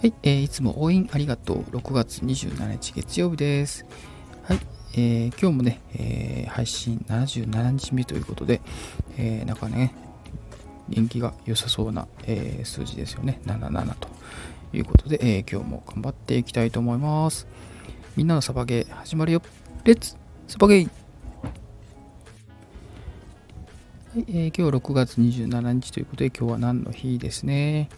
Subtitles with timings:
[0.00, 1.60] はい、えー、いつも応援ありがとう。
[1.76, 3.84] 6月27日月曜日です。
[4.44, 4.60] はい、
[4.94, 8.62] えー、今日もね、えー、配信77日目ということで、
[9.18, 9.94] えー、なんかね、
[10.88, 13.42] 人気が良さそうな、え、数字ですよね。
[13.44, 14.08] 77と
[14.72, 17.46] いうことで、え、今日も頑張っていきたいと思います。
[18.16, 19.42] みんなのサバゲー始まるよ。
[19.84, 20.16] レッツ
[20.48, 20.88] サバゲー
[24.14, 27.90] はい、えー、今日6月27日ということで、今日は何の日ですね。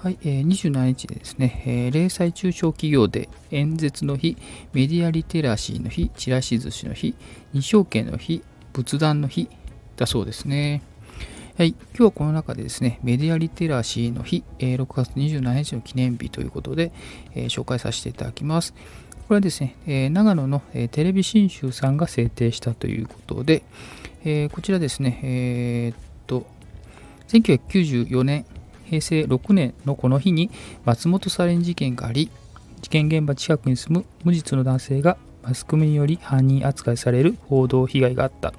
[0.00, 4.36] はい、えー、27日ですね、えー、零細中小企業で演説の日、
[4.72, 7.16] メディアリテラシーの日、チラシ寿司の日、
[7.52, 9.50] 二証券の日、仏壇の日
[9.96, 10.82] だそうですね。
[11.56, 16.92] はい、今日はこの中でですね、メディアリテラシーの日、えー、6月27日の記念日ということで、
[17.34, 18.74] えー、紹介させていただきます。
[19.26, 23.64] これはですね、え、長野の、えテレビ新州さんが制定したということで、
[24.24, 26.46] えこちらですね、えっと、
[27.26, 28.46] 1994年
[28.88, 30.50] 平成6年のこの日に
[30.84, 32.30] 松本サレン事件があり、
[32.80, 38.52] 事件現場近くに住む無実の男性がマスコミにより犯人扱いされる報道被害があった。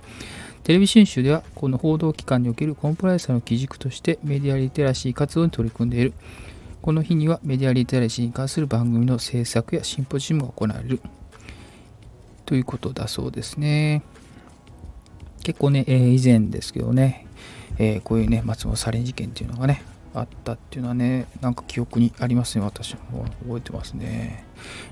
[0.64, 6.14] テレビ新州ではこの報道機関におけるコンプライアンスの基軸としてメディアリテラシー活動に取り組んでいる。
[6.82, 11.02] この日にはメディアリテラシーに関する番組の制作やシンポジウムが行われる。
[12.46, 14.04] ということだそうですね。
[15.44, 17.28] 結構ね、えー、以前ですけどね、
[17.78, 24.44] えー、こういうね、松本サレン事件っていうのがね、あったっていうのはね、なんか記憶にありますね、私も覚えてますね。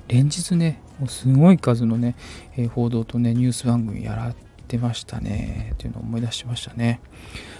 [0.06, 2.14] 連日ね、もうすごい数のね、
[2.56, 4.34] え、報道とね、ニュース番組やらっ
[4.68, 7.00] てましたね、っていうのを思い出しましたね。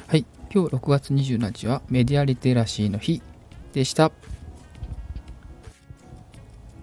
[0.07, 3.23] はい、今日6月27日はメディアリテラシーの日
[3.73, 4.13] でした。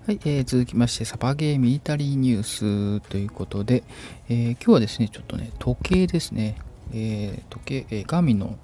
[0.07, 3.83] はい、えー、続きまして、サバゲーミリタリーニュースということで、
[4.29, 6.57] えー、今日はですね、ちょっとね、時計ですね、
[6.93, 8.59] えー、時計、えー、ガミの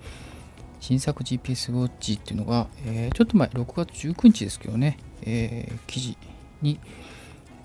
[0.82, 6.18] 新作 GPS ウォッチっていうのが、えー、ちょっと前、6月19日ですけどね、えー、記事
[6.62, 6.80] に、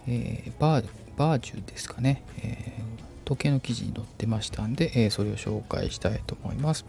[0.06, 2.74] えー、バーバージュですかね、え
[3.24, 6.84] 時計の記事に載ってましたんで、えそれを紹介したいと思います。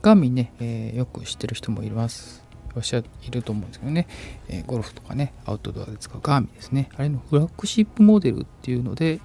[0.00, 2.44] ガーミンね、えよく知ってる人もいます。
[2.70, 4.06] いらっしゃいると思うんですけどね、
[4.48, 6.88] えゴルフとかね、アウトドアで使うガーミンですね。
[6.96, 9.20] あれのフラッグシップモデルっていうので、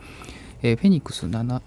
[0.64, 1.62] えフェニックス7、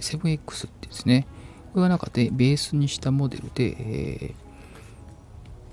[0.00, 1.26] 7X ってですね、
[1.72, 4.34] これが中でベースにしたモデルで、え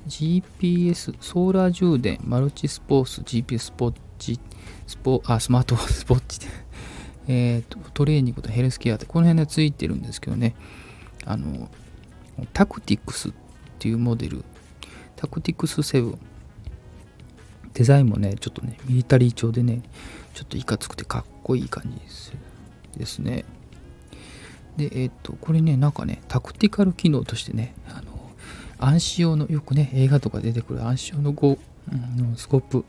[0.07, 4.39] ー、GPS、ソーラー充電、マルチスポーツ、GPS スポッチ、
[4.87, 6.39] スポあスマート スポッチ
[7.27, 10.55] えーと、トレーニングとヘルスケアってこの辺でついてるんですけどね、
[11.25, 11.69] あの、
[12.53, 13.31] タクティクスっ
[13.79, 14.43] ていうモデル、
[15.15, 16.17] タクティクス7、
[17.73, 19.81] デザインもね、ちょっとね、ミリタリー調でね、
[20.33, 22.33] ちょっといかつくてかっこいい感じです
[22.97, 23.43] ですね。
[24.77, 28.15] で、えっ、と、これね、なんかね、タクティカル機能としてね、あの、
[28.77, 31.57] 暗視用の、よくね、映画とか出てくる暗視用のゴ、
[31.91, 32.85] うん、スコープ、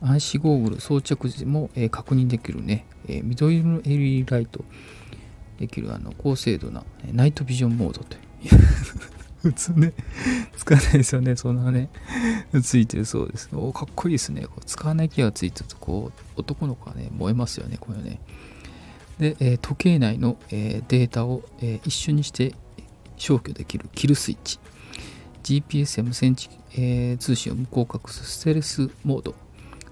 [0.00, 4.64] 暗視ゴーグル装着時も、えー、確認できるね、えー、緑色の LED ライト
[5.58, 8.20] できるあの高精度な、ね、ナイトビジョンモードという。
[9.42, 9.92] 普通ね、
[10.56, 11.90] 使わないですよね、そんなね、
[12.62, 13.48] ついてるそうです。
[13.52, 14.42] おかっこいいですね。
[14.46, 18.20] こう使わない気がついてると、こう、男の子はね、燃えますよね、これね。
[19.18, 22.54] で、えー、時計内の、えー、データを、えー、一緒にして
[23.16, 24.58] 消去できるキルスイッチ。
[25.42, 26.36] GPS や無線、
[26.76, 29.34] え通信を無効隠すステレスモード。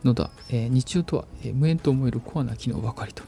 [0.04, 3.22] のだ、え日中とは、え無縁と思えるコアな機能ばかりと。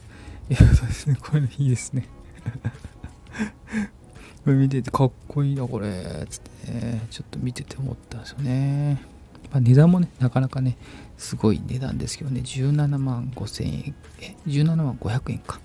[0.50, 1.16] いうことですね。
[1.20, 2.06] これいいですね。
[4.44, 6.26] これ見ててかっこいいなこれ。
[6.28, 7.06] つってね。
[7.10, 9.17] ちょっと見てて思ったんですよね。
[9.50, 10.76] まあ、値段もね、なかなかね、
[11.16, 15.60] すごい値段ですけどね、17万5千円、え、17万500円か。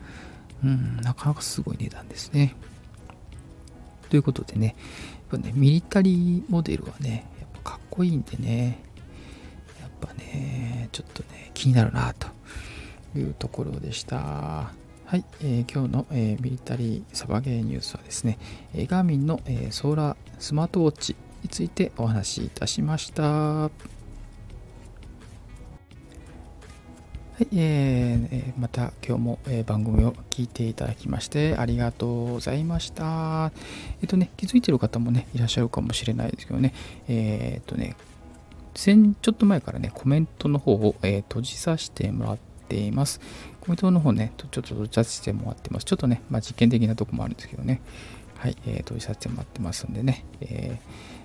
[0.63, 2.55] うん、なかなかすごい値段ですね。
[4.09, 4.75] ということでね、
[5.31, 8.83] やっぱね、ミリタリーモデルはね、やっぱかっこいいんでね、
[9.81, 12.27] やっぱね、ちょっとね、気になるなと
[13.17, 14.71] いうところでした。
[15.13, 18.39] はい、えー、今日の、えー、ミリタリーサバゲーニュースはですね、
[18.73, 23.23] え、ガーミンの、えー、ソーラースマートウォッチについてお話しいたしました。
[23.23, 23.69] は
[27.39, 33.51] い、えー、また今日も、番組を聞いていただきましてありがとうございました。
[34.01, 36.73] えっ、とね、気づいてる方もね、いらっしゃるかもしれないですけどね、
[37.07, 37.95] えっ、とね、
[38.75, 42.37] 先ちょっと前からね、コメントの方を、えー、閉じさせてもらっ
[42.69, 43.19] ています。
[43.59, 45.85] コメントの方ね、ちょっと閉じさせてもらってます。
[45.85, 47.81] ちょっとね、まあ、実験的なとこもあるんですけどね、
[48.37, 51.22] はい、えー、閉じさせてもらってますんでね、えー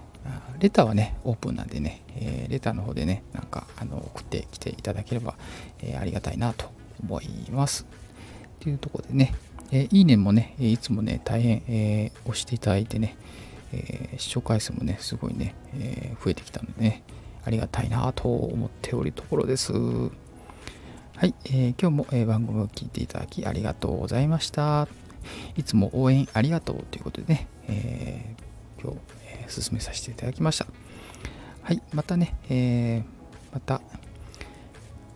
[0.59, 5.35] レターはね、オープンなんでね、えー、レターの方でね、なんかあの送ってきていただければ、
[5.81, 6.71] えー、ありがたいなと
[7.03, 7.87] 思います。
[8.61, 9.35] というところでね、
[9.71, 13.17] えー、いいねもね、いつもね、大変、え押していただいてね、
[13.73, 17.03] え視聴回数もね、すごいね、え増えてきたのでね、
[17.45, 19.73] ありがたいなと思っておるところです。
[19.73, 24.89] はい、え、今日も、え、番組を聞いていただきありがとうございました。
[25.57, 28.43] いつも応援ありがとうということでね、えー、
[28.83, 28.99] 今日、
[29.41, 30.67] えー、進めさせていただきました。
[31.63, 33.05] はい、またね、えー、
[33.53, 33.81] また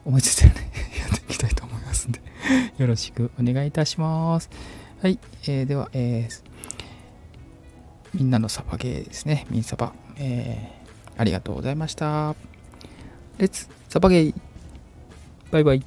[0.05, 2.21] 思いついてね、 やっていきたいと思いますんで
[2.77, 4.51] よろしくお願いいたします。
[5.01, 6.43] はい、えー、では、えー、
[8.15, 12.35] みんなのサバゲーですね、ミンサバ、えー、ありがとうございました。
[13.39, 14.35] レッツサバゲー
[15.51, 15.85] バイバイ